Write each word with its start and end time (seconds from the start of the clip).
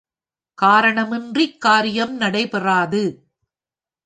காரணம் 0.57 1.11
இன்றிக் 1.11 1.61
காரியம் 1.61 2.15
நடைபெறாது. 2.15 3.03